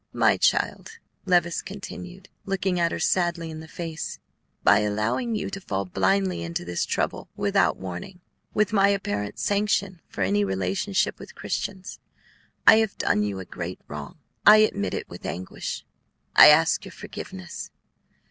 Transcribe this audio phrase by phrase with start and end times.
[0.13, 0.97] "My child,"
[1.27, 4.17] Levice continued, looking her sadly in the face,
[4.63, 8.19] "by allowing you to fall blindly into this trouble, without warning,
[8.51, 11.99] with my apparent sanction for any relationship with Christians,
[12.65, 15.85] I have done you a great wrong; I admit it with anguish.
[16.35, 17.69] I ask your forgiveness."